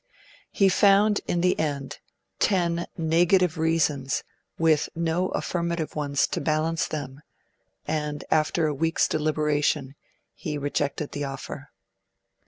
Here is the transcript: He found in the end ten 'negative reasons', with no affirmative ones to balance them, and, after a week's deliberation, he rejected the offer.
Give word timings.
He 0.51 0.67
found 0.67 1.21
in 1.27 1.41
the 1.41 1.59
end 1.59 1.99
ten 2.39 2.87
'negative 2.97 3.59
reasons', 3.59 4.23
with 4.57 4.89
no 4.95 5.27
affirmative 5.27 5.93
ones 5.95 6.25
to 6.29 6.41
balance 6.41 6.87
them, 6.87 7.21
and, 7.85 8.23
after 8.31 8.65
a 8.65 8.73
week's 8.73 9.07
deliberation, 9.07 9.93
he 10.33 10.57
rejected 10.57 11.11
the 11.11 11.25
offer. 11.25 11.69